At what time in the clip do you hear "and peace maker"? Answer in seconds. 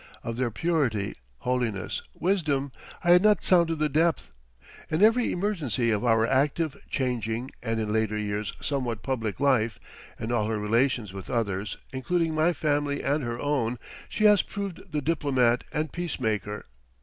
15.71-16.65